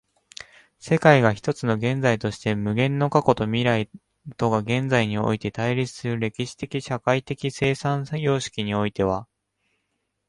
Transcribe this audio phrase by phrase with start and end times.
[0.79, 3.87] 世界が一つの現在として、無限の過去と未来
[4.35, 9.27] とが現在において対立する歴史的社会的生産様式においては、